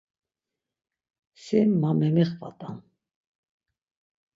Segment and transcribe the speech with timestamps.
[1.43, 2.77] Si ma memixvat̆am.